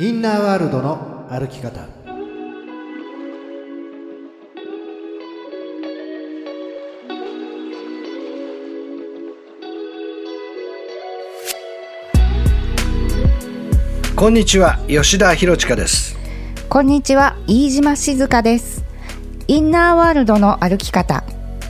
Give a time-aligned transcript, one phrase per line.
[0.00, 1.88] インナーワールドの歩き方。
[14.14, 16.16] こんにちは吉田博親です。
[16.68, 18.84] こんにちは飯島静香です。
[19.48, 21.24] インナーワールドの歩き方。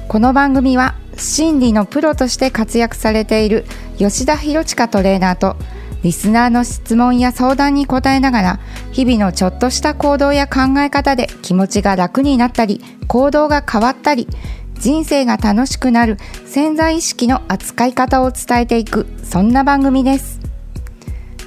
[0.07, 3.65] この番組は心理のプロとして活躍されている
[3.97, 5.57] 吉田博親トレーナーと
[6.03, 8.61] リスナーの質問や相談に答えながら
[8.93, 14.29] 日々のちょっとした行動や考え方で気持ちが楽になったり行動が変わったり
[14.75, 20.39] 人生が楽しくなる潜在意識の扱い方を伝えていくそんな番組です。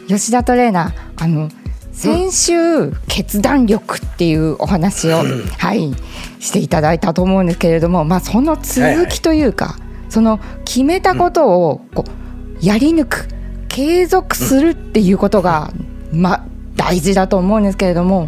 [0.08, 1.50] 吉田トレーナーあの
[1.94, 5.24] 先週、決断力っていうお話を、
[5.58, 5.94] はい
[6.40, 13.28] していただいたと思うんですけれども、まあ、その続きというか、はいはい、その決めたことをこうやり抜く
[13.74, 15.72] 継続するっていうことが、
[16.12, 18.28] まあ、大事だと思うんですけれども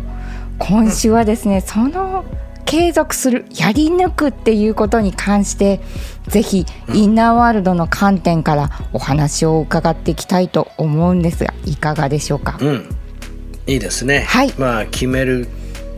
[0.57, 2.23] 今週はですねその
[2.63, 5.81] 継続するやり抜くっていうことに関して
[6.29, 12.57] ぜひインナーワールドの観点からお話を伺っていきたいと思うんですがいかがでしょうか？
[12.61, 12.89] うん。
[13.67, 15.49] いいですね、はい、まあ決める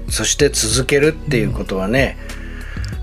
[0.09, 2.34] そして続けるっていうことはね、うん、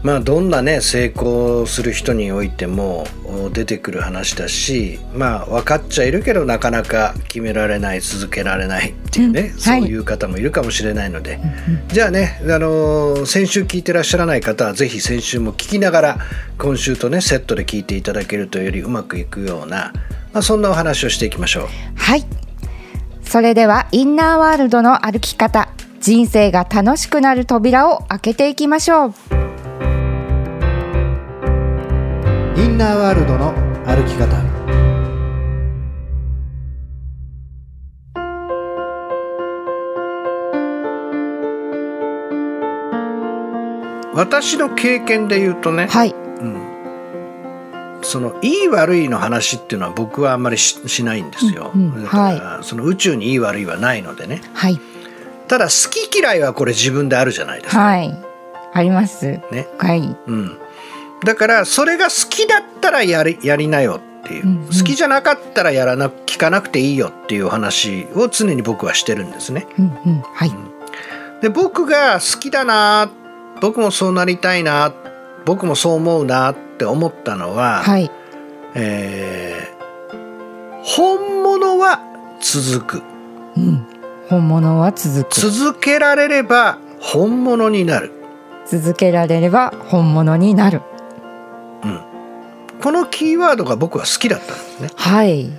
[0.02, 3.06] まあどんなね成功する人においても
[3.52, 11.42] 出てくる話だしまあ分かっちゃいるけどなかなか決められない続けられないっていうね、うん、そういう方もいるかもしれないので、はい、
[11.88, 16.18] じゃあね、あの先週聞いてらっしゃらない方は是非先週も聞きながら
[16.58, 19.92] 今週とねセットで聞いていただけるとよりうまくいくような、
[20.32, 21.66] まあ、そんなお話をしていきましょう。
[21.96, 22.24] はい。
[23.22, 29.14] それではインナーワールドの歩き方人生が楽しくなる扉を開けていきましょう
[32.56, 33.52] インナーワールドの
[33.86, 34.52] 歩き方
[44.14, 46.14] 私の経験で言うとね、はい、
[48.02, 51.72] そのいい悪いの話っていうのは僕はあんまりしないんですよ。
[51.74, 54.42] うんうん、はい、その宇宙にいい悪いはないのでね。
[54.52, 54.78] はい。
[55.48, 57.80] ただ好き嫌いはこれ自分であるじゃないですか。
[57.80, 58.14] はい。
[58.74, 59.40] あります。
[59.50, 59.66] ね。
[59.78, 60.16] はい。
[60.26, 60.58] うん。
[61.24, 69.66] だからそれが好きだったらやりやりなよっていう、うんうん、好きじゃなかったらやらな聞かなくていいよっていう話を常に僕はしてるんですね。
[69.78, 70.52] うんうん、はい。
[71.40, 73.10] で僕が好きだな
[73.60, 74.94] 僕もそうなりたいな
[75.44, 78.10] 僕もそう思うなって思ったのは、はい。
[78.74, 82.00] えー、本物は
[82.40, 83.02] 続く、
[83.56, 83.86] うん、
[84.28, 85.40] 本物は続く。
[85.40, 88.12] 続けられれば本物になる。
[88.66, 90.91] 続けられれば本物になる、うん、
[92.82, 94.90] このキーワードが僕は好きだったんですね。
[94.96, 95.50] はい。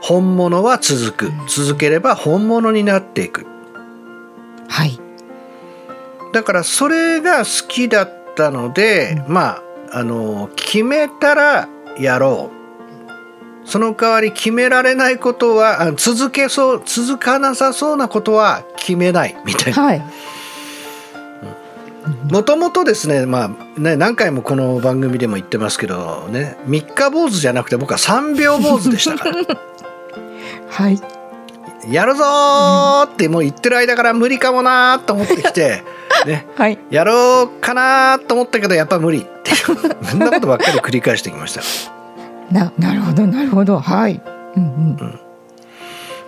[0.00, 3.46] 本物は続く、続ければ本物になっていく。
[4.68, 4.98] はい。
[6.32, 11.68] だからそれが好きだったので、うん、まああの決めたら
[11.98, 13.68] やろう。
[13.68, 19.36] その代わり決められないことは続けそう続かなさそうなことは決めない。
[19.46, 19.82] みたいな。
[19.82, 20.02] はい
[22.30, 29.36] もともとですね,、まあね、何回もこの番組でも言ってますけどね三日坊主じゃなくて僕は3秒坊主でしたから。
[30.68, 31.00] はい。
[31.90, 32.24] やるぞ
[33.12, 35.82] ってもう言ってる間から無理かもなと思ってきて
[36.26, 39.18] ね、はい、やろうかなと思ったけどやっぱ無理。
[39.18, 41.62] っていうそんなことばっかり繰り返してきました。
[42.52, 43.80] ななるほどなるほど。
[43.80, 44.22] はい。
[44.56, 44.70] うんうん。
[45.00, 45.20] うん、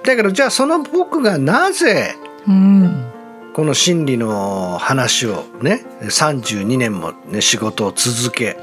[0.04, 2.16] だけどじゃあその僕がなぜ、
[2.48, 3.06] うん、
[3.54, 8.56] この心理の話をね32年も、ね、仕事を続け、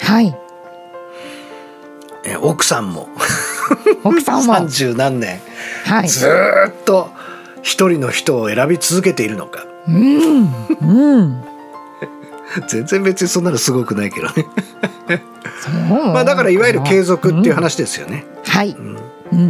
[0.00, 0.32] はい、
[2.24, 3.08] え奥さんも。
[4.04, 4.54] 奥さんも。
[4.70, 5.40] 30何年、
[5.84, 7.10] はい、ずっと
[7.62, 9.66] 一人の人を選び続けているのか。
[9.88, 10.50] うん。
[10.80, 11.44] うん。
[12.68, 14.46] 全然別にそんなのすごくないけどね。
[16.12, 18.24] まあだからいわゆる継続っていう話ですよね。
[18.44, 19.42] うん、はい、うんうんう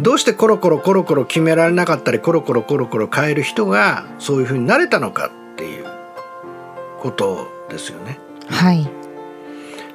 [0.00, 5.86] ん、どうしてコロコロコロコロ決められなかったりコロコロコロコロ変える人がそういうふうになれたのかっていう
[7.00, 8.18] ことですよね。
[8.48, 8.88] はい。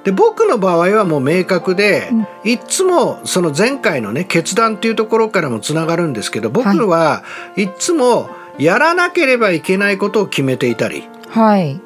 [0.04, 7.24] で僕の場合はもう明確で、うん、いつもその前回のね決断っていうところからもつながるんですけど僕は
[7.57, 8.30] いつも
[8.60, 11.81] やらなければいけないことを決めていたり、はい、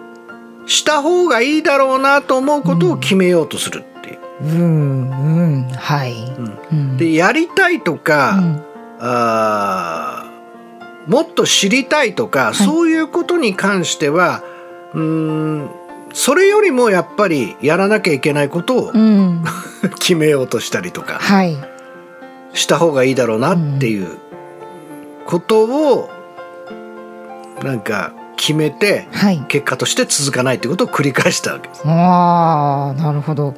[0.65, 3.85] した方がいいだろうなと思うことを決めようとする。
[3.99, 3.99] ってい
[4.41, 4.45] う。
[4.45, 6.13] うん、うん、はい。
[6.71, 8.63] うん、でやりたいとか、うん、
[9.00, 10.25] あ
[11.07, 14.44] もっと知りたいとか、はい、そういうことに関しては
[14.94, 15.69] うん
[16.13, 19.44] それよりもやっぱりやらなきゃいけないことを、うん、
[20.00, 21.57] 決めようとしたりとか、はい、
[22.53, 24.18] した方がいいだろうなっていう
[25.25, 26.09] ことを
[27.63, 31.83] なんか決めて、はい、結果として続かないってことを繰り返したわけです。
[31.86, 33.53] ああなるほど。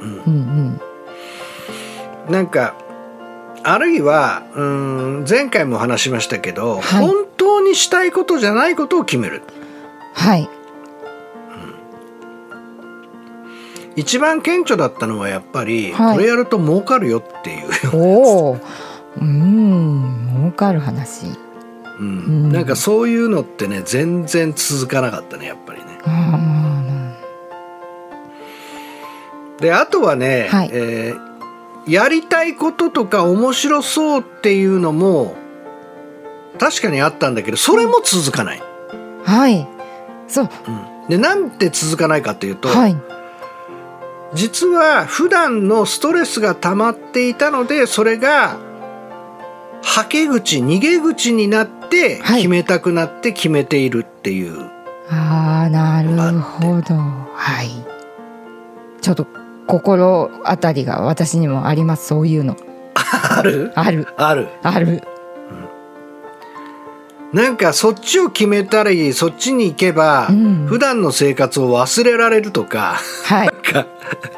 [0.00, 0.20] うん、うん。
[0.26, 0.80] うん
[2.28, 2.74] なんか
[3.62, 9.42] あるいはうん前回も話しましたけど、はい、本当にしたいことじゃないことを決める。
[10.14, 10.48] はい、
[13.96, 18.58] 一番顕著だったのはやっぱり、はい、これやると儲かるよっていうおお
[19.20, 21.26] うん儲かる話、
[21.98, 22.10] うん、う
[22.48, 26.67] ん、なんかそういうのってね全然続かなかったねやっぱりね。
[29.60, 35.36] であとはね、はい、えー、やりたいこととか面白そうっていうのも
[36.58, 38.62] 確かにあったんだけどそれも続かない。
[39.24, 39.66] はい。
[40.26, 40.70] そう、う
[41.06, 42.96] ん、でなんで続かないかっていうと、はい、
[44.34, 48.56] 実は普段のストレスが溜まっていたのでそれが
[49.82, 54.68] はけ口逃げ口になって決めたくなって決めているっていう、はい、
[55.10, 56.94] ああなるほど。
[56.94, 57.70] はい。
[59.00, 59.26] ちょっと
[59.68, 62.56] 心当たりが私にもありますそういうの。
[62.94, 63.70] ある？
[63.76, 64.08] ある。
[64.16, 64.48] ある。
[64.62, 65.02] ある。
[67.32, 73.86] なんかそっちを決めたりそっちに行けば、うん、普段の生活を忘れられるとか、はい、なんか、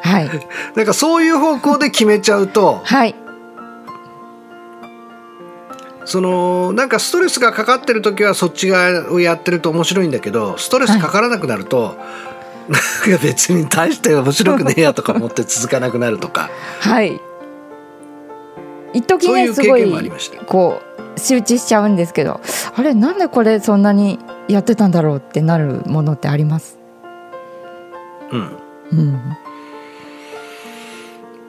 [0.01, 0.29] はい、
[0.75, 3.15] なんかそういう方向で決めちゃうと、はい、
[6.03, 11.95] そのなんかストレスがかかってる時はそっち側をやってると面白いんだけどストレスかからなくなると、はい、
[13.21, 16.49] 別に大して面白くねえやとか思って続かなくなるとか。
[16.79, 17.19] はい。
[18.93, 20.11] 一時ねすごい
[20.47, 20.81] こ
[21.15, 22.41] う周知しちゃうんですけど
[22.75, 24.19] あれなんでこれそんなに
[24.49, 26.77] やってたんだろうってなるものってあります？
[28.31, 28.57] うん、
[28.91, 29.21] うん、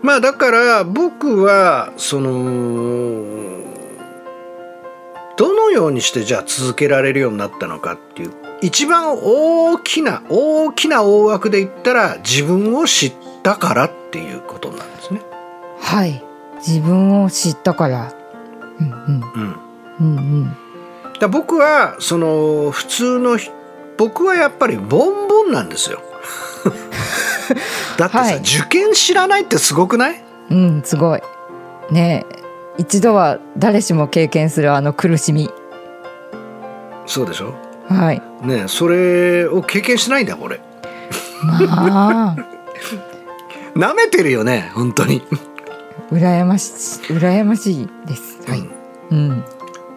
[0.03, 3.25] まあだから僕はその
[5.37, 8.31] どのようにしてじゃあ続けられるようになったのかっていう
[8.63, 13.13] 一番大きな大きな大枠で言ったら自分を知っ
[13.43, 15.21] たからっていうことなんですね。
[15.81, 16.23] はい。
[16.67, 18.13] 自分を知ったから。
[18.81, 18.97] うんうん。
[19.35, 19.57] うん。
[20.01, 20.57] うんうん。
[21.19, 23.37] だ僕はその普通の
[23.99, 26.01] 僕はやっぱりボンボンなんですよ。
[27.99, 30.23] だってさ、はい、受験知らないってすごくない？
[30.51, 31.23] うんすごい。
[31.91, 32.25] ね
[32.79, 35.51] 一度は誰しも経験するあの苦しみ。
[37.07, 37.55] そうでしょ？
[37.89, 40.61] はいねそれを経験しないんだこれ
[41.43, 42.37] まあ
[43.75, 45.23] なめてるよね本当に
[46.13, 48.39] 羨まし羨ましいです。
[48.47, 48.69] はい。
[49.11, 49.45] うん。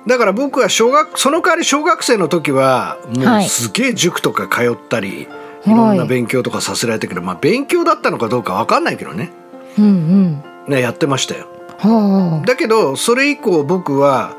[0.08, 5.28] だから僕は小学その代わり小学生の時はもうすげえ塾とか通ったり、
[5.66, 9.32] はい、いろんな勉強とかさせられたけど、まあ勉強だったのかどうかわかんないけどね。
[9.78, 10.44] うんうん。
[10.68, 11.48] ねやってましたよ。
[11.80, 14.38] はあ、だけどそれ以降僕は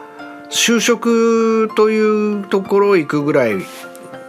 [0.51, 3.57] 就職というところ行くぐらい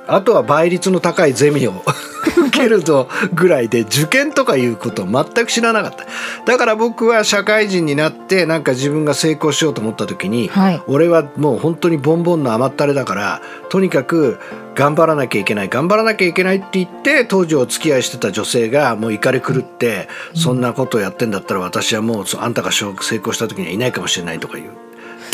[0.08, 1.84] あとは倍率の高いゼミを
[2.48, 6.06] 受けるとぐらいで受験とかいうことを全く知らなかった。
[6.46, 14.40] だから僕は社会人になってなんか自分が成功しようと思った時に、はい、俺はもう本当にボンボンの甘ったれだからとにかく
[14.76, 24.87] 頑張らなきゃいけない頑張らなきゃいけないって言って当時お付き合いしてた女性がもう怒り狂って、うん、そんなことをやってんだったら私はもうあんたが成功した時にはいないかもしれないとか言う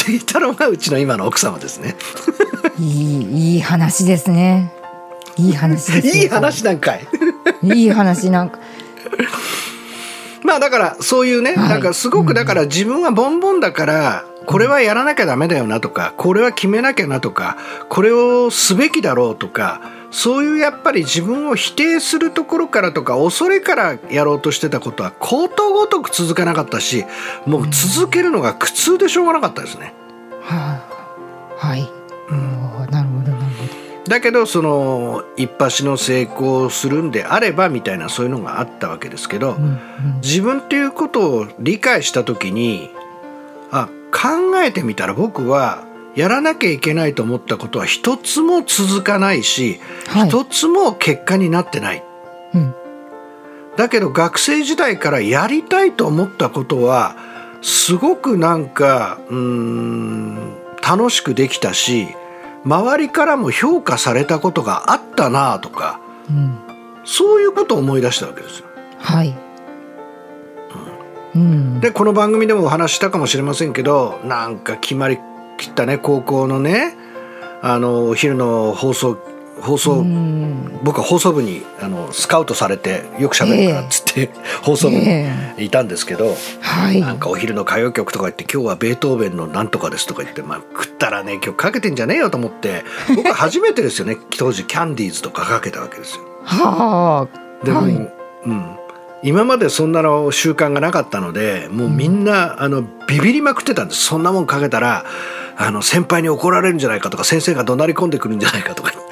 [0.04, 1.95] って言ったのがうちの今の奥様ですね。
[2.78, 4.74] いいいい話ですね。
[5.38, 7.07] いい話です いい話なんかい。
[7.64, 8.60] いい話なんか。
[10.44, 17.56] まあだからそういうね、はい、なんかすごくだから自分はボンボンだからこれはやらなきゃダメだよなとかこれは決めなきゃなとか
[17.88, 19.80] これをすべきだろうとか
[20.14, 27.04] そういうやっぱり自分を否定するところからとか恐れからやろうとしてたことはことごとく続かなかったし
[27.48, 29.96] もう続けるのが苦痛でしょうがなかったですね。
[30.40, 30.84] は
[31.60, 31.90] あ、はい、
[32.30, 33.84] うん、なるほどなるほど。
[34.08, 39.80] だけどその一発の成功するんであればみたいなそういうのがあったわけですけど、うんうん、
[40.22, 42.92] 自分っていうことを理解した時に
[43.72, 52.04] あ考えてみたら僕はやらなきゃいけないと思ったことは一つも続かないし、はい、一つも結果になってない。
[52.54, 52.76] うん、
[53.78, 57.16] だけど学生時代からやりたいと思ったことは
[57.62, 60.54] すごくなんかうん
[60.88, 62.08] 楽しくできたし
[62.64, 66.58] 周りからも評価されたことがあったなとか、うん、
[67.06, 68.68] そういうことを思い出したわけですよ。
[69.00, 69.36] はい、
[71.36, 75.18] うん、でこの番組でもお話したかもしれませんけどなんか決まり
[75.57, 76.95] きったね高校のね
[77.62, 79.18] あのお昼の放送
[79.62, 80.04] 放送
[80.83, 92.83] 僕は放送部にあのスカウトされてよくしゃべるからっつって、えー、放送部にいたんですけど、はい、なんかお昼の歌謡曲とか言って今日はベートーベンのなんとかですとか言って、まあ、食ったらね曲かけてんじゃねえよと思って
[93.16, 96.24] 僕は初めてですよね当時キャンディーズとかかけたわけですよ。
[96.44, 97.98] はあ、でも、はい、う
[98.52, 98.78] ん。
[99.26, 104.02] 今までそんなの習慣がなかったのでもうみんな、うん、あのビビりまくってたんです。
[104.02, 105.06] そんなもんかけたら
[105.56, 108.92] あの先輩に怒られるんじゃないかとか先生が怒鳴り込んでくるんじゃないかとか。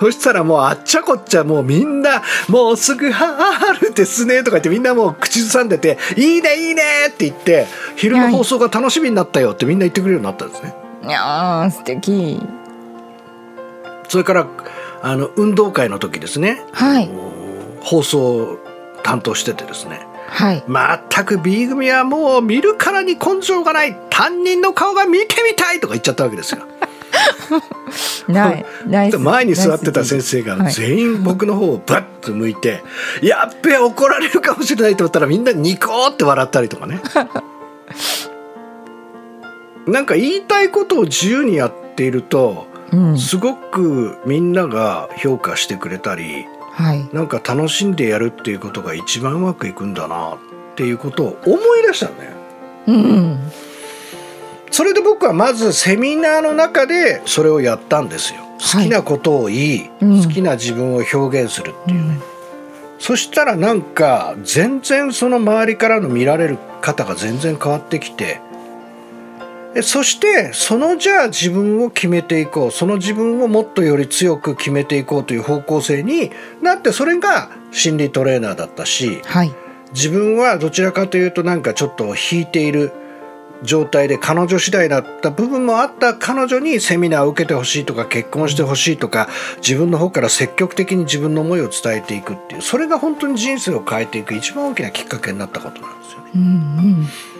[0.00, 10.74] そしたらもうあっちゃこっちゃもうみんなもうすぐ春ですねとか言ってみんなもう口ずさんでていいねいいねって言って昼の放送が楽しみになったよってみんな言ってくれるようになったんですね。
[11.06, 12.40] いや素敵。
[14.08, 14.46] それから
[15.02, 17.10] あの運動会の時ですね、はい、
[17.80, 18.58] 放送
[19.02, 26.62] 担当しててですねはい、全く B 組はもう見るからに根性がない担任の顔が見てみたいとか言っちゃったわけですよ。
[28.28, 28.64] ない
[29.18, 32.82] 前に座ってた先生が全員僕の方をバッと向いて
[33.20, 37.00] 「やっべ怒られるかもしれない」と思ったらみんなニコって笑ったりとかね。
[39.86, 50.38] なんか言いたいことを自由にやっていると、うん、すごくみんなが評価してくれたりはい、なんか楽しんでやるっていうことが一番うまくいくんだなっ
[50.74, 52.32] ていうことを思い出したね。
[52.86, 53.38] うん、
[54.70, 58.40] それで僕はまずセミナーの中でそれをやったんですよ。
[58.58, 62.08] 好きなことを言い、はい、好きな自分を表現するっていうね。
[62.08, 62.20] うん、
[62.98, 68.40] そしたらなんか全然その周りからの見られる方が全然変わってきて
[69.80, 72.70] そしてそのじゃあ自分を決めていこう。
[72.70, 79.52] その自分をもっとより強く決めていこうという方向性になってそれが心理トレーナーだったし、はい、
[79.94, 82.92] 自分はどちらかというとなんかちょっと引いている
[83.62, 86.14] 状態で彼女次第だった部分もあった。
[86.14, 92.62] 彼女にセミナーを受けてほしいとか結婚してほしいとか自分の方から積極的に自分の思いを伝えていくっていう。
[92.62, 96.30] それが本当に人生を変えていく一番大きなきっかけになったことなんですよね。
[96.34, 97.31] うんうん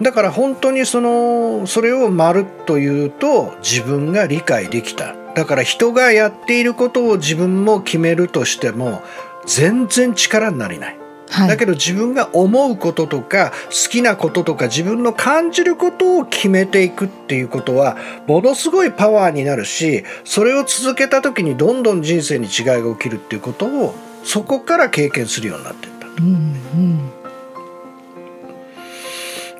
[0.00, 5.14] だから本当にそのそれをまるっと言うと自分が理解できた。
[5.34, 9.02] だから人がやっていることを自分も決めるとしても
[9.46, 10.98] 全然力になれない、
[11.28, 26.06] はい、だけど自分が思うこととか好きなこととか自分の感じることを決めていくっていうことはものすごいパワーになるしそれを続けた時にどんどん人生に違いが起きるっていうことをそこから経験するようになっていった。
[26.06, 26.12] と。
[26.18, 27.15] うんうん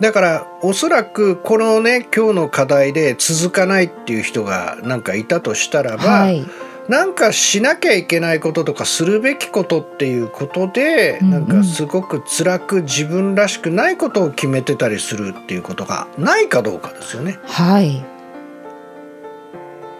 [0.01, 6.45] だからおそらくこのね今日の課題で続かないっていう人がなんかいたとしたらば、はい、
[6.89, 17.39] なんかしなきゃいけないこととかするべきことっていうことで、うんうん、なんかすごく辛く自分らしくないことを決めてたりするっていうことがないかどうかですよね。
[17.45, 18.05] はい。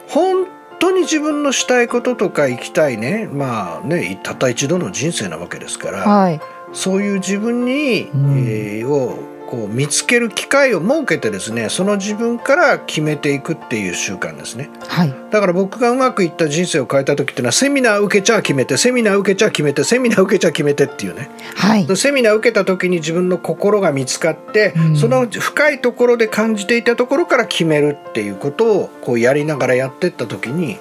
[0.09, 0.47] 本
[0.79, 3.29] 当に自分のしたいこととか行きたいね。
[3.33, 6.41] まあねたった一度の人生なわけですから、はい、
[6.73, 30.79] そういう自分に、うん、えー、をこう見つける機会を設けてですねその自分から決めていくっていう習慣ですね、はい、だから僕がうまくいった人生を変えた時っていうのはセミナー受けちゃ決めてセミナー受けちゃ決めてセミナー受けちゃ決めてっていうね、はい、セミナー受けた時に自分の心が見つかって、うん、その深いところで感じていたところから決めるっていうことをこうやりながらやってった時に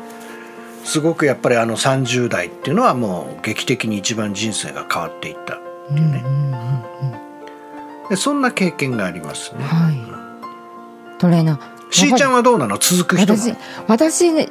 [0.84, 6.24] すごくやっぱりあの30代っていうのはもう劇的に一番人生が変わっていったっていうね。
[6.26, 6.56] うんう
[7.12, 7.25] んうんで
[8.16, 9.64] そんな経験がありますね。
[9.64, 11.60] はい、トレーナー。
[11.92, 12.78] しーちゃんはどうなの？
[12.78, 13.56] 続く人私
[13.88, 14.50] 私ね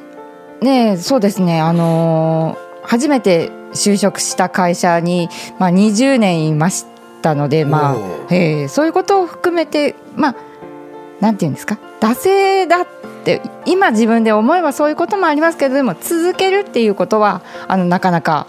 [0.61, 1.61] ねそうですね。
[1.61, 6.85] あのー、初めて就職した会社に、まあ、20年いまし
[7.21, 7.95] たので、まあ
[8.33, 10.35] えー、そういうことを含めてまあ
[11.21, 11.77] なんていうんですか？
[12.01, 12.87] 惰性だっ
[13.23, 18.47] て今自分で思えばそういうこともありますけどでも続けるっていうことはあのなかなか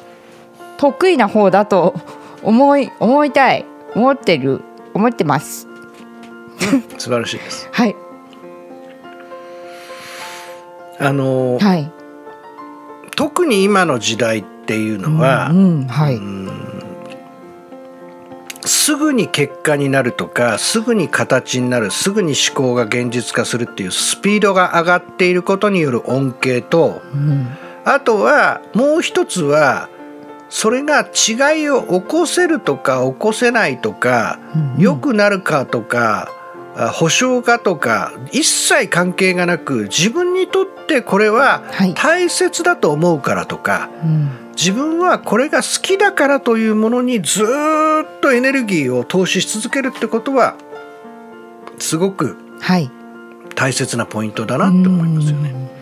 [0.79, 1.95] 得意な方だと
[2.43, 3.65] 思い思いたい。
[3.95, 4.61] 思ってる
[4.97, 5.69] 思ってます。
[6.99, 7.69] 素晴らしいです。
[7.73, 7.97] はい。
[10.99, 11.93] あの、はい、
[13.17, 16.19] 特に今の時代っていうのは、うんうん、はい、
[18.67, 27.47] すぐに結果になるとかすぐに形になるすぐに思考が現実化するっていうスピードが上がっていることによる恩恵と、うん、
[27.85, 29.91] あとはもう一つは
[30.49, 34.39] それが違いを起こせるとか起こせないとか
[34.79, 36.31] 良、うん、くなるかとか
[36.93, 41.63] 保証かとか一切関係がなく自分にとってこれは
[41.95, 43.89] 大切だと思うからとか、
[44.57, 50.55] 自分はこれが好きだからというものにずっとエネルギーを投資し続けるってことは
[51.79, 52.37] すごく
[53.55, 55.76] 大切なポイントだなって思いますよね。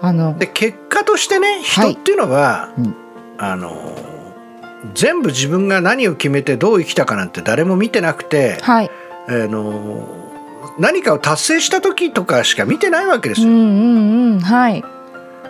[0.00, 2.96] あので結果としてね人っていうのは、はいうん、
[3.38, 3.96] あの
[4.94, 8.90] 全部自分が何を決めてどう生きたかなんて誰も見てなくて、はい、
[9.28, 10.06] あの
[10.78, 13.48] 何かを達成した時とかしか見てないわけですよ。
[13.48, 14.84] うんうんうんはい、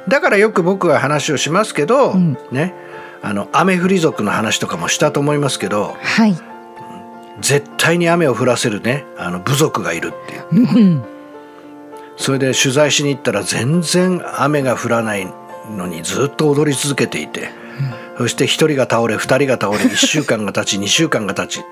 [0.09, 2.75] だからよく僕は話をしますけど、うん、ね
[3.23, 6.37] あの雨降り族の話とかもしたと思いますけど、はい、
[7.41, 11.16] 絶対に雨を降らせるねあの部族がいるっていう。
[12.17, 15.27] うんそれで取材しに行ったら全然雨が降らない
[15.71, 17.51] のにずっと踊り続けていて、
[18.19, 21.65] うん、そして1人が倒れ2人が倒れ1週間が経ち 2週間が経ち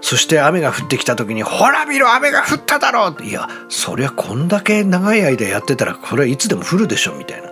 [0.00, 7.48] そして雨が降ってきた時に「ほら見ろ雨が降っただろ!」いやそりゃこんだけ長い間やってたらこれはいつでも降るでしょみたいな。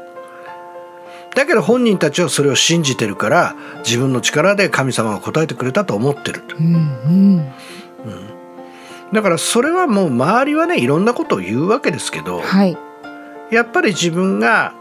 [1.34, 6.56] だけど本人たちはそれを信じてるから自分の力で神様が答えてくれたと思ってると。
[6.56, 7.52] うんうん
[8.06, 8.35] うん
[9.12, 12.76] だからそれはもう周りはねいろんなことを言うわけですけど、はい、
[13.50, 14.75] やっぱり自分が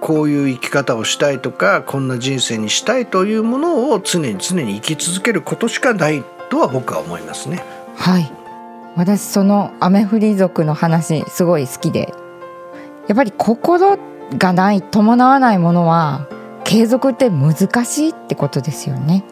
[0.00, 7.62] こういう生き方をしたいとかこんな人生にしたいというものを常に常に生き続けることしかないとは僕は思いますね。
[7.96, 8.30] はい。
[8.96, 12.12] 私その雨降り族の話すごい好きで。
[13.08, 13.98] やっぱり心
[14.38, 16.28] がない伴わないものは
[16.64, 19.24] 継続って難しいってことですよね。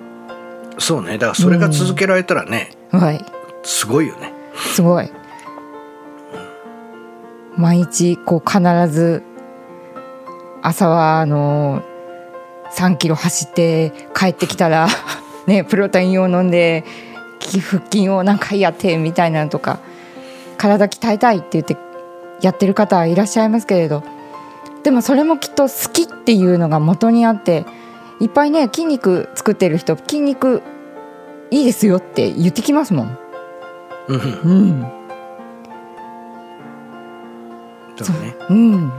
[0.78, 1.18] そうね。
[1.18, 3.24] だからそれが続けられたらね、うん、はい
[3.62, 4.32] すごいよね。
[4.56, 5.10] すごい。
[7.56, 9.22] 毎日こう必ず
[10.62, 11.82] 朝はあの
[12.72, 14.88] 3キロ走って帰ってきたら
[15.46, 16.84] ねプロテインを飲んで
[17.40, 19.78] 腹筋を何回やってみたいなのとか
[20.56, 21.76] 体鍛えたいって言って
[22.40, 24.02] やってる方はいらっしゃいますけれど。
[24.82, 27.66] でもそれもきっと好きっていうのが元にあって
[28.18, 30.62] いっぱいね筋肉作ってる人筋肉
[31.50, 33.18] いいですよって言ってきますもん。
[34.14, 34.86] うん、
[37.96, 38.92] そうね、うん、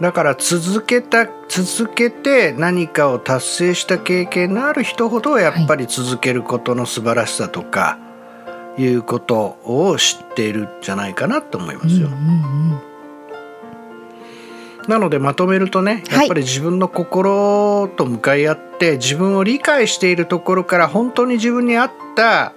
[0.00, 7.98] だから続けた続けて何かを達成した経験のある人ほどやっぱり続けることの素晴らしさとか、
[8.78, 12.08] いうことを知っているんじゃないかなと思いますよ。
[12.08, 12.22] うんうんう
[12.74, 12.80] ん。
[14.88, 22.52] なのでまとめるとねやっぱり自分の心と向かい合って自分を理解しているところから本当に自分に合った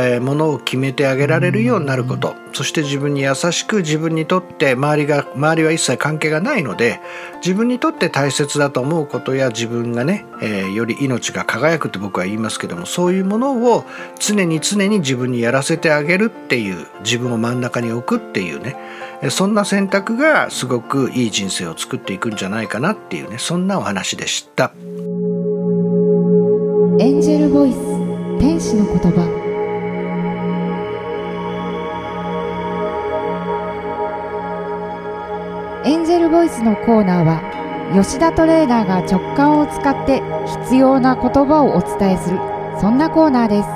[0.00, 2.36] えー、ものを決めてあげられるようになること。
[2.52, 7.00] そして自分に優しく自分にとって周りが周りは一切関係がないので
[7.36, 13.84] 自分にとって大切だと思うことや自分がね、えー、より命が輝くって僕は言いますけどもそういうものを
[14.18, 18.76] 常に常に自分にやらせてあげるっていう自分を真ん中に置くっていうね
[19.30, 24.72] そんな選択がすごくいい人生を作っていくんじゃないかなっていうねそんなお話でした。
[27.00, 27.76] エンジェルボイス
[28.40, 29.47] 天使の言葉。
[35.88, 37.40] エンジェルボイスのコーナーは
[37.94, 40.20] 吉田トレーナーが直感を使って
[40.66, 42.38] 必要な言葉をお伝えする
[42.78, 43.68] そんなコーナーです。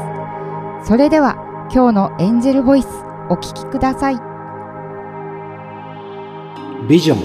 [0.87, 1.37] それでは
[1.73, 2.89] 今日のエンジェルボイス
[3.31, 4.17] お聞きください。
[6.87, 7.19] ビジョン。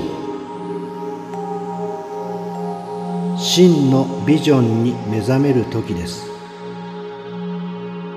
[3.37, 6.31] 真のビジョンに目覚める時です。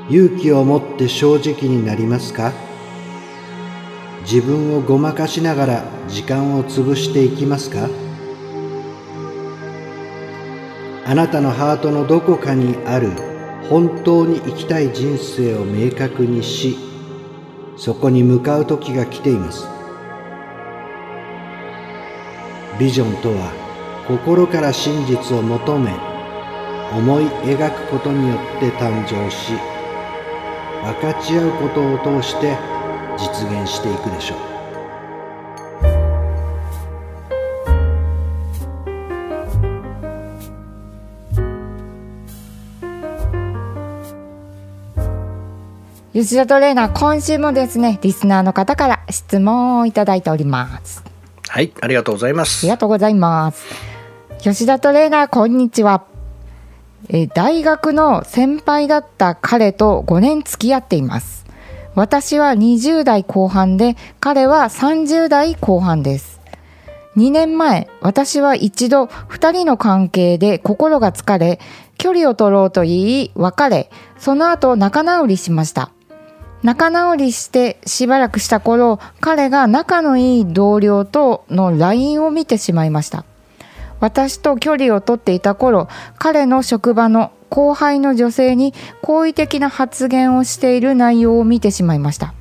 [0.09, 2.53] 勇気を持って正直になりますか？
[4.23, 7.89] 自分をごまかしながら時間を潰していきますか？
[11.07, 13.11] あなたのハートのどこかにある
[13.69, 16.77] 本当に生きたい人生を明確にし
[17.77, 19.67] そこに向かう時が来ています。
[22.79, 23.53] ビジョンとは
[24.07, 25.93] 心から真実を求め
[26.93, 29.53] 思い描くことによって誕生し
[30.83, 32.57] 分かち合うことを通して
[33.21, 34.39] 実現していくでしょう。
[46.13, 51.05] 吉田トレーナー今週もですねリスナーの方から質問をいただいております。
[51.49, 52.65] はいありがとうございます。
[52.65, 53.65] ありがとうございます。
[54.39, 56.05] 吉田トレーナーこんにちは。
[57.11, 61.40] え大学の先輩だった彼と5年付き合っています
[61.95, 66.41] 私は20代後半で彼は30代後半です。
[67.17, 71.59] 2年前私は一度2人の関係で心が疲れ
[71.99, 75.91] 距離を取ろうと言い別れその後仲直りしました。
[76.63, 83.25] 仲直りしてしばらくした頃彼が仲のいい同僚との LINE を見てしまいました。
[83.99, 92.33] 私と距離をとっていた頃彼の職場の後輩の女性に好意的な発言をしている内容を見てしまいました。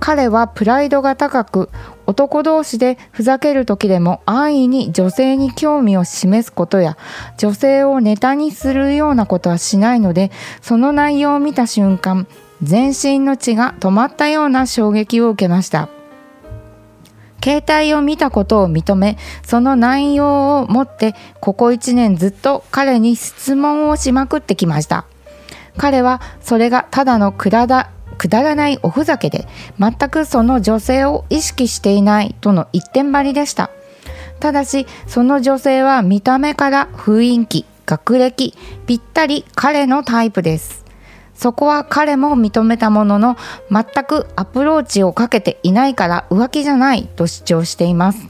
[0.00, 1.70] 彼はプライドが高く
[2.06, 6.96] 男同士でふざける時でも安易に女性に興味を示すことや
[7.38, 12.26] 女性をネタにするようなことはしないのでその内容を見た瞬間
[12.64, 15.88] 全身の血が止まったような衝撃を受けました。
[17.42, 25.06] 携帯を見たことを認めその内容をもってここ1年ずっと彼に質問をしまくってきました。
[25.76, 29.48] 彼はそれがただのくだだくだらないおふざけで
[29.80, 33.70] 全くその女性を意識していないとの一点張りでした。
[34.38, 38.54] ただしその女性は見た目から雰囲気学歴
[38.86, 40.81] ぴったり彼のタイプです。
[41.42, 43.36] そこは彼も認めたものの
[43.68, 48.28] 全くアプローチをかけていないから浮気じゃないと主張しています。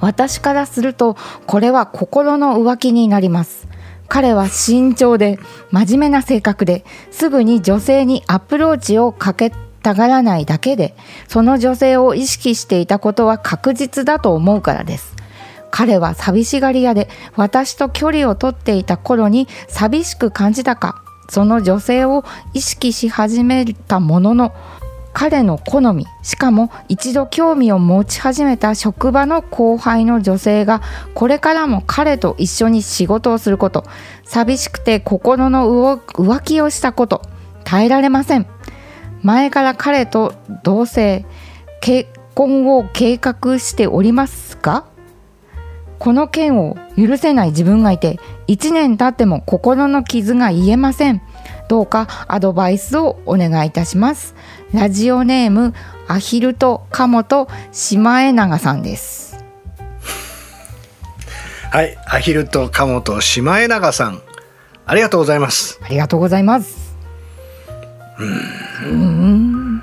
[0.00, 3.68] 私からするとこれは心の浮気になります。
[4.08, 5.38] 彼は慎重で
[5.70, 9.52] 真面目な性格ですぐに女性にアプローチをかけ
[9.84, 10.96] たがらないだけで
[11.28, 15.14] その女性を意識していたことは確実だと思うからです。
[15.70, 21.01] 彼は寂しがり屋で私と距離をとっていた頃に寂しく感じたか
[21.32, 24.52] その女性を意識し始めたものの
[25.14, 30.82] 彼の好みしかも一度興味を持ち始めた職場の後輩の女性が
[31.14, 33.86] これからも彼と一緒に仕事をすること。
[34.24, 37.22] 寂しくて心の浮気をしたこと
[37.64, 38.46] 耐えられません。
[39.22, 41.24] 前から彼と同棲
[41.80, 44.84] 結婚を計画しておりますが
[45.98, 48.18] この件を許せない自分がいて
[48.52, 51.22] 1年経っても心の傷が癒えません。
[51.68, 54.34] どうかアドバイスをお願いいたします。
[54.74, 55.72] ラジオネーム
[56.06, 59.42] アヒルとカモとシマエナガさんです。
[61.70, 64.20] はいアヒルとカモとシマエナガさん。
[64.84, 65.80] ありがとうございます。
[65.82, 66.94] ありがとうございます。
[68.82, 69.82] うん。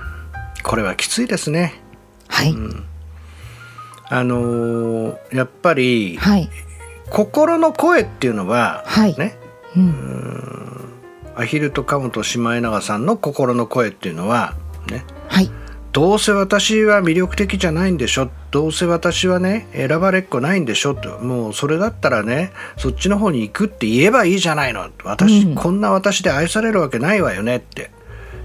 [0.62, 1.82] これはきついですね。
[2.28, 2.86] はい、うん、
[4.10, 6.48] あのー、やっぱり、はい、
[7.10, 9.38] 心の声っていうのは、はい、ね、
[9.76, 10.94] うん、
[11.36, 14.56] アヒルとカモとシマエナガさんの心の声っていうのは
[14.90, 15.50] ね、はい、
[15.92, 21.20] どうせ私は魅力的じゃないんでしょどうせ私はね選ばれっこないんでしょと。
[21.20, 24.90] もうそれだったらねそっちの方に行くって言えばいいじゃないの。
[25.04, 27.92] 私、うん、こんな私で愛されるわけないわよねって。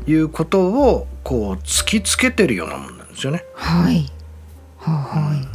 [0.07, 3.44] いうことをこう突きつけてるようなもんなんですよね。
[3.55, 4.11] はい、
[4.79, 5.53] はい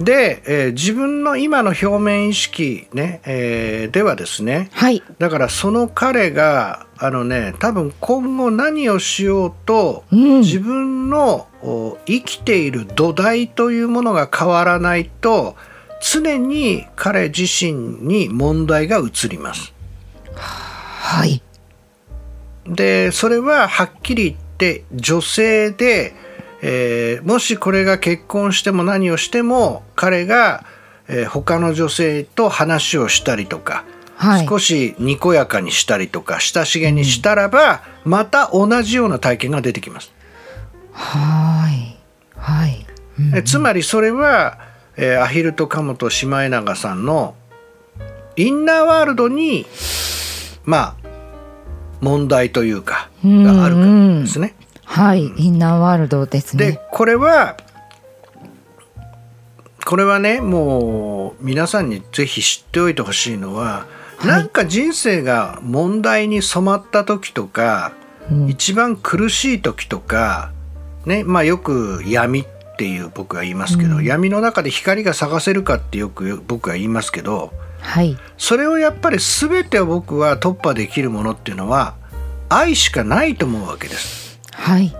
[0.00, 11.48] で、えー、自分の今の表面意識ね、えー、ではですね、はい、だからその彼があのね多分今後何をしようと、うん、自分の
[12.06, 15.56] 生きている土台というものが変わらないと
[16.00, 17.72] 常に彼自身
[18.06, 19.72] に問題が移ります。
[20.34, 21.42] はい。
[22.66, 26.14] でそれははっきり言って女性で
[26.60, 30.64] えー、もしこれが結婚しても何をしても彼が、
[31.08, 33.84] えー、他の女性と話をしたりとか、
[34.16, 40.12] はい、少しにこやかにしたりとか親しげにしたらば、うん、また同じような体験が出てきます。
[40.92, 41.96] はい。
[42.36, 42.86] はい、
[43.18, 44.58] うん、えつまりそれは、
[44.96, 47.34] えー、アヒルとカモとシマエナガさんの
[48.36, 49.66] インナーワールドに
[50.64, 51.08] まあ
[52.00, 54.54] 問題というかがあるからですね。
[54.88, 56.72] はい、インナーワールドですね。
[56.72, 57.56] でこれは
[59.84, 67.92] これはねもう皆さんにぜひ知っておいてほしいのは、はい、なんか人生が問題に染まった時とか、
[68.30, 70.52] うん、一番苦しい時とか
[71.06, 72.46] ねまあよく闇っ
[72.78, 81.94] ていう僕は言いますけど、うん、闇の中で光が探せるかってよく僕は言いますけど、はい、それをやっぱり全てを僕は突破できるものっていうのは
[82.48, 84.27] 愛しかないと思うわけです。
[84.68, 84.94] はい、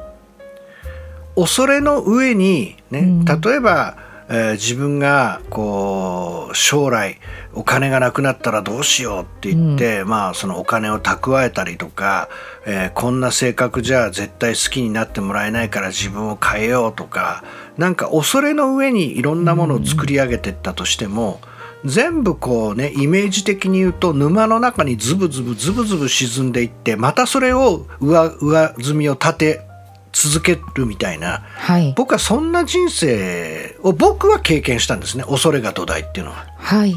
[1.36, 3.98] 恐れの上にね、うん、例えば、
[4.30, 7.18] えー、自分がこう将来
[7.52, 12.30] お金がなくなったらどうしようって言って、うん、まあそのお金を蓄えたりとか、
[12.66, 17.44] えー、こんな性格じゃ絶対好きになってもらえないから自分を変えようとか
[17.76, 21.47] なんか恐れの上にいろんなものを作り上げていったとしても、うん、
[21.84, 29.68] 全部こうねイメージ的に言うと沼の中にズブズブズブズブ沈んでいってまたそれを上上積みを立て
[30.12, 36.46] 続けるみたいな、はい、僕はそんな人生を僕は経験したんですね恐れが土台っていうのは。
[36.58, 36.94] はい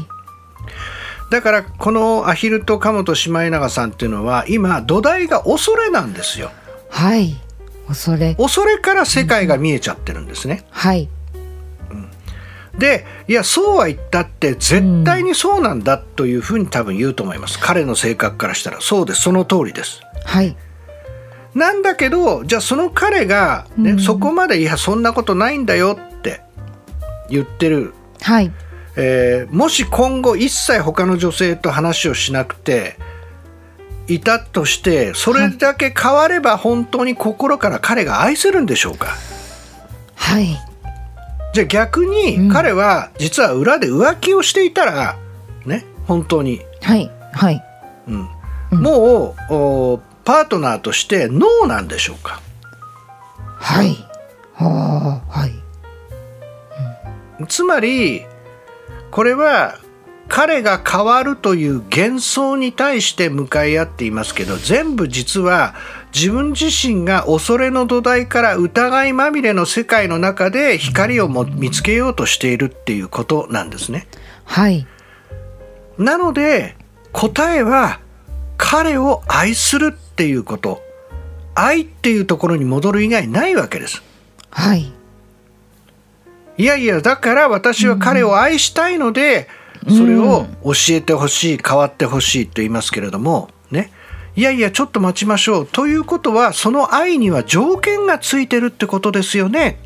[1.30, 6.50] だからこのアヒルとカモとシマエナガさんっていうのは今土台が恐れなんですよ。
[6.90, 7.40] はい
[7.88, 10.66] 恐れ恐れから世界が見えちゃってるんですね。
[10.68, 11.08] はい、うん、
[12.78, 18.80] でいやそうは言ったって絶対にそうなんだというふうに多分言うと思います、彼の性格からしたら。
[18.80, 19.22] そうです。
[19.22, 20.00] その通りです。
[20.24, 20.56] はい。
[21.54, 26.40] なんだけどじゃあその彼がね、うん、そこまでいやそんなことないんだよって
[27.28, 28.50] 言ってる、はい。
[28.96, 32.96] えー、もし今後一切他の女性と話をしなくて
[34.06, 39.08] いたとしてそれだけ変われば本当に心から彼が愛せるんでしょうか？
[40.14, 40.58] はい
[41.52, 45.18] じゃあ逆に彼は実は裏で浮気をしていたら
[45.66, 46.60] ね本当に。
[46.80, 47.62] はいはい、
[48.08, 48.28] うん、
[48.80, 49.36] も
[49.98, 52.40] うパートナーとしてノーなんでしょうか？
[53.56, 53.96] はい。
[54.54, 55.52] ははい、
[57.40, 58.24] うん、つまり
[59.10, 59.78] これは
[60.28, 65.74] 彼が変わるという幻想に対して向かい合っていますけど全部実は
[66.14, 74.06] 自分自身が恐れの土台から疑いまみれの世界の中で光をも見つけようとしているっていうことなんですね。
[74.44, 74.86] はい。
[75.98, 76.76] なので
[77.12, 78.00] 答えは
[78.56, 80.82] 彼を愛するっていうこと
[81.54, 84.02] 愛っていうところに戻る以外ないわけです。
[84.50, 84.92] はい。
[86.58, 93.61] いやいやだから私は彼を愛したいので、うんそれを教えてほしい変わってほしいと言いますけれどもね
[94.34, 99.78] いやいやちょっと待ちましょうということはその愛には条件がついてるってことですよね。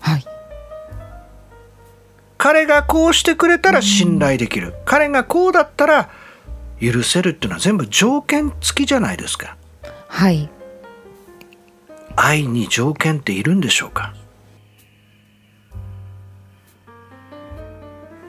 [0.00, 0.24] はい、
[2.38, 6.10] 彼がこうしてくれたら信頼できる、彼がこうだったら
[6.80, 9.56] 許せるっていうのは全部条件付きじゃないですか。
[10.08, 10.48] はい
[12.16, 14.14] 愛に条件っているんでしょうか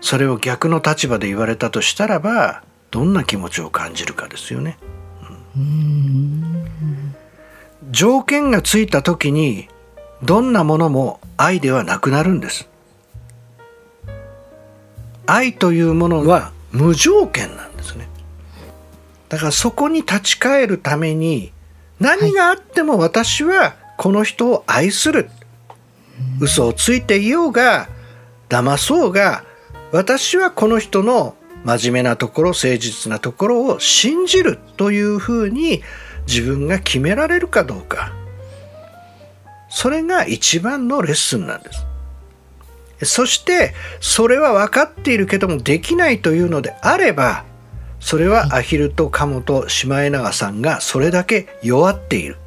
[0.01, 4.77] それを逆の立場で言われたとしたらばどんな気持ちを感じるかですよね。
[7.91, 9.69] 条件がついた時に
[10.23, 12.67] どんなものも愛ではなくなるんです。
[15.27, 18.07] 愛というものは無条件なんですね。
[19.29, 21.51] だからそこに立ち返るために
[21.99, 25.29] 何があっても私はこの人を愛する。
[26.39, 27.89] 嘘をついていようが
[28.49, 29.43] 騙そうが
[29.91, 35.81] 私はこの人の真面目なところ誠実なところを信じるというふうに
[36.27, 38.13] 自分が決められるかどうか。
[39.69, 41.85] それが一番のレッスンなんです。
[43.03, 47.43] そしてそれは分かっているけどもできないというのであれば
[47.99, 52.37] それはアヒルとカモとシマエナガさんがそれだけ弱っている。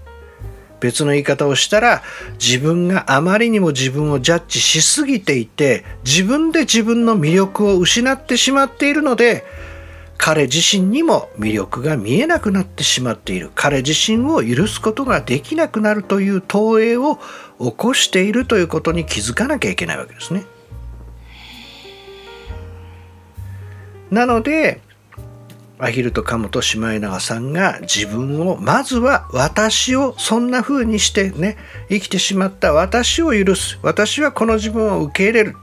[0.81, 2.03] 別の言い方をしたら
[2.39, 9.45] 自分があまりにも自分をジャッジしすぎていて自分で自分の魅力を失ってしまっているので
[10.19, 17.19] 彼自身にも魅力が見えなくなってしまっている彼自身を許すことができなくなるという投影を
[17.61, 20.45] 起こしているということに気づかなきゃいけないわけですね。
[24.11, 24.81] なので
[25.81, 31.57] アヒルとカモとシマエナガさんが自分をまずは私をそんな風にしてね
[31.89, 32.73] 生きてしまった。
[32.73, 33.79] 私を許す。
[33.83, 35.57] 私はこの自分を受け入れる。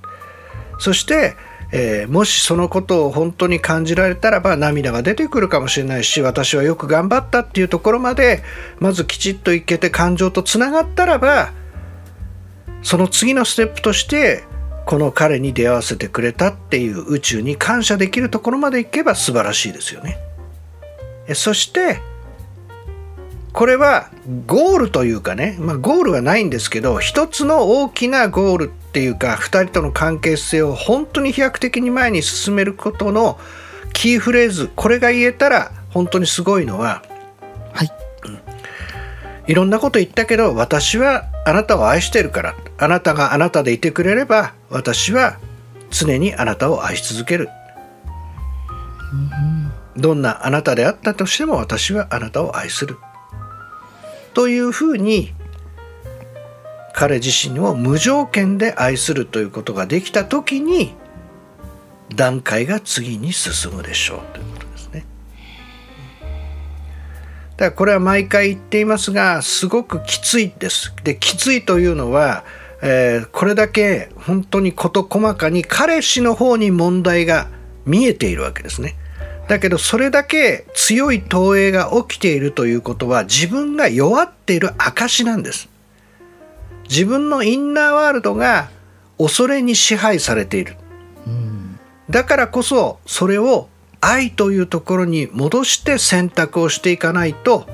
[0.80, 1.36] そして、
[1.72, 8.44] えー、もしそのことを本当に感じられたらば涙が出てくるかもしれないし私はよく頑張ったっていうところまで
[8.80, 11.52] まずきちっといけて感情とつながったらば
[12.84, 14.44] その次のステップとして
[14.86, 20.18] この彼に出会わせてくれたっていう宇宙に感謝できるところまでいけば素晴らしいですよね。
[21.34, 22.00] そして
[23.52, 24.10] これは
[24.46, 33.40] ゴールというかね、まあ、ゴールはないんですけど一つの大きなゴールっていうか2人との関係性を本当に飛躍的に前に進めることの
[33.94, 37.02] キーフレーズこれが言えたら本当にすごいのは、
[37.72, 37.92] はい、
[39.48, 42.56] いろんなこと言ったけど私はあなたを愛してるから。
[42.78, 45.40] あなたがあなたでいてくれれば私は
[45.92, 47.50] 常にあなたを愛し続ける、
[49.96, 52.98] うん、どんなあなたであったとしても私はあなたを愛する。
[54.34, 55.34] というふうに
[56.94, 60.94] 彼自身を無条件で愛するということができた時に
[62.14, 64.20] 段階が次に進むでしょう。
[64.34, 64.46] という
[67.58, 70.94] だからこれは毎回言っていますがすごくきついです。
[71.04, 72.44] できついというのは、
[72.82, 77.48] えー、これだけ本当に事細かに彼氏の方に問題が
[77.86, 78.96] 見えているわけですね。
[79.48, 85.70] だけどそれだけ強い投影が起きているということは自分が弱っている証なんです。
[86.90, 88.70] 自分のインナーワールドが
[89.18, 90.76] 恐れに支配されている。
[92.10, 93.70] だからこそそれを
[94.06, 97.68] 愛というところに戻して選択をしていかないと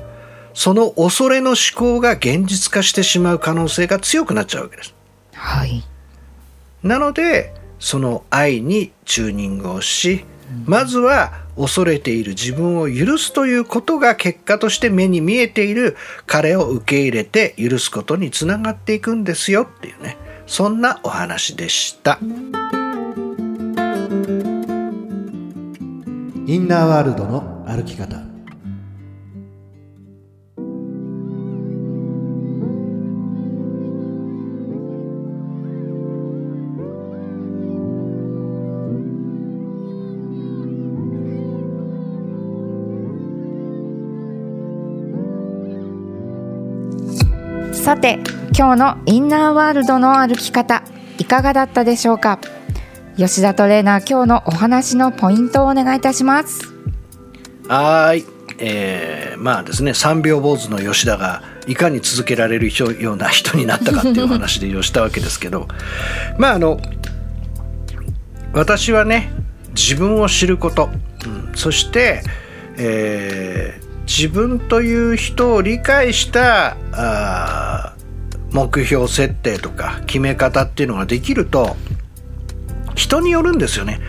[0.54, 4.94] その恐れの思考が現実化してしまう可能性が強くなっちゃうわけです。
[5.34, 5.84] はい、
[6.82, 10.24] なのでその愛にチューニングをし
[10.66, 20.16] まずは恐れている自分を許すということが結果として目に見えている彼を受け入れて許すことにつながっていくんですよっていうね
[20.46, 22.18] そんなお話でした
[26.44, 28.20] インナーワールドの歩き方。
[47.72, 48.18] さて
[48.56, 50.82] 今日のインナーワールドの歩き方
[51.18, 52.38] いかがだったでしょうか？
[53.16, 56.72] 吉田トレーナー今日のお話のポイントをお願いいたします。
[57.68, 58.24] はい。
[58.58, 62.70] えー、まあですね3秒坊主の吉田がいかに続けられる
[63.02, 65.68] ような人になったかっていう話でしたわけですけど
[66.38, 66.80] まああの
[68.52, 69.32] 私はね
[69.74, 70.90] 自分を知ること、
[71.26, 72.22] うん、そして、
[72.76, 77.94] えー、自分という人を理解したあ
[78.52, 81.76] 目標設定とか決め方っていうのができると
[83.02, 84.00] 人によるんですよね。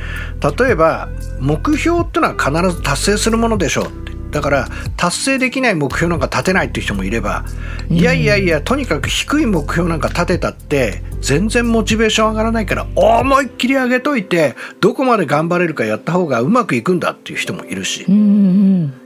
[0.57, 3.91] 例えば目標ってのは必ず達成するものでしょう。
[4.31, 7.45] だから達成できない目標なんか立てないっていう人もいれば、
[7.89, 18.05] いやいやいやとにかく低い目標なんか立てたって全然モチベーション上がらないから思いっきり上げといてどこまで頑張れるかやった方がうまくいくんだっていう人もいるし、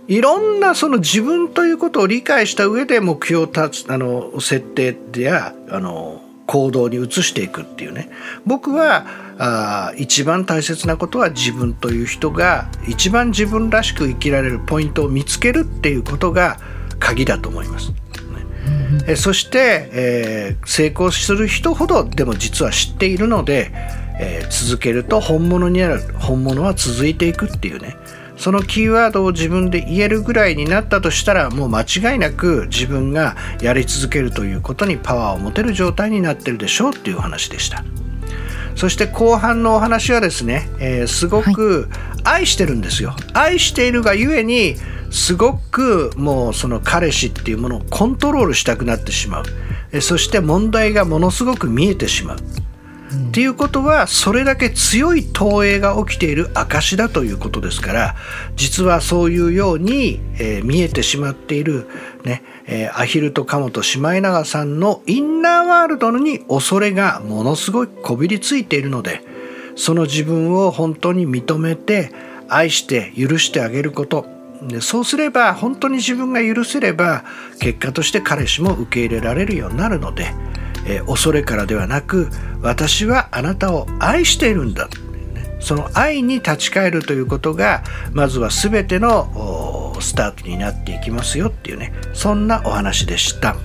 [0.07, 8.09] いろんなその自分ということを理解した上で目標を立つあの設定やあの行動に移していくっていうね。
[8.45, 9.05] 僕は
[9.37, 16.57] あ一番大切なことは自分という人が一番自分らしく生きられるポイントを見つけるっていうことが
[16.99, 17.93] 鍵だと思います。
[19.07, 23.71] えそして、えー、成功する人ほどでも実は知っているので、
[24.19, 27.95] えー、続けると本物になる本物は続いていくっていうね。
[28.37, 37.83] そのキーワードを自分で言えるぐらいになったとしたらもう間違いなく自分がやり続けるということにパワーを持てる状態になってるでしょうっていう話でした。
[38.75, 41.89] そして後半のお話はですね、えー、すごく
[42.23, 44.75] 愛してるんですよ、愛しているがゆえに
[45.09, 50.01] すごくもうその彼氏っていうものをコントロールしたくなってしまう。
[50.01, 52.37] そして問題がものすごく見えてしまう。
[53.07, 58.15] っていうことはそれだけ強い投影が起きている証だということですから
[58.55, 61.87] 実はそういうように、えー、見えてしまっている、
[62.25, 69.21] ねえー、アヒルとカモとシマエナガさんのインナーワールドに恐れがものすごいこびりついているので
[69.77, 72.11] その自分を本当に認めて
[72.49, 74.25] 愛して許してあげること。
[74.61, 77.23] でそうすれば本当に自分が許せれば
[77.59, 80.33] 結果として彼氏も受け入れられるようになるので
[80.87, 82.29] えー、恐れからではなく
[82.61, 84.89] 私はあなたを愛しているんだ。
[85.59, 93.55] その愛に立ち返るということがまずは全てのスタートになっていきますよっていうねそんなお話でした。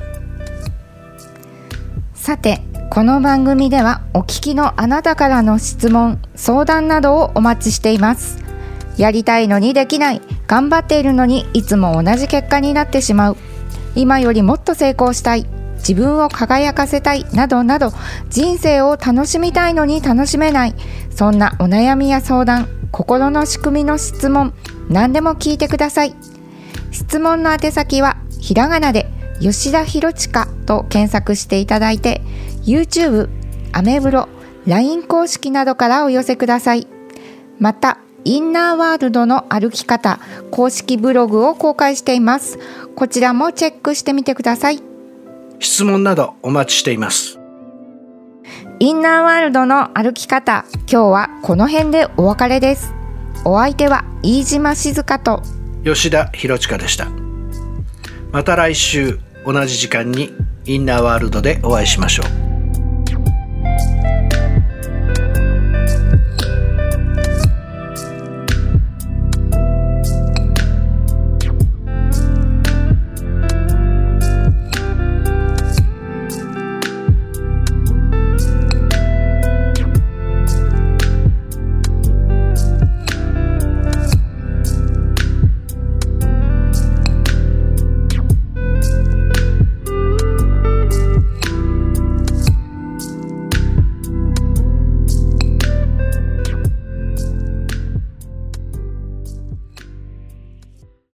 [2.14, 8.42] さてこの番組ではお聞きのあなたからの質問相談などをお待ちしています。
[8.96, 13.36] やりたいのにできない頑張っているのにいつも同じ結果になってしまう。
[13.94, 15.46] 今よりもっと成功したい。
[15.86, 17.92] 自分を輝かせたいなどなど
[18.30, 20.74] 人生を楽しみたいのに楽しめない。
[21.10, 24.54] そんなお悩みや相談心の仕組みの質問
[24.88, 26.14] 何でも聞いてください。
[26.90, 29.06] 質問の宛先はひらがなで
[29.40, 32.22] 吉田博親と検索していただいて
[32.64, 33.28] YouTube、
[33.72, 34.28] アメブロ、
[34.66, 36.86] LINE 公式などからお寄せください。
[37.58, 40.20] またインナーワールドの歩き方
[40.52, 42.58] 公式ブログを公開しています。
[42.94, 44.91] こちらもチェックしてみてください。
[45.62, 47.38] 質問などお待ちしています。
[48.80, 52.92] インナーワールドの歩き方、今日はこの辺でお別れです。
[53.44, 55.42] お相手は飯島静香と
[55.84, 57.06] 吉田博親でした。
[58.32, 60.32] また来週同じ時間に
[60.64, 62.26] インナーワールドでお会いしましょう。